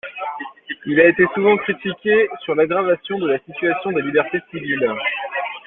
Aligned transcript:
Il 0.87 0.99
a 0.99 1.07
été 1.09 1.23
souvent 1.35 1.55
critiqué 1.57 2.27
sur 2.43 2.55
l'aggravation 2.55 3.19
de 3.19 3.27
la 3.27 3.37
situation 3.45 3.91
des 3.91 4.01
libertés 4.01 4.39
civiles. 4.49 4.91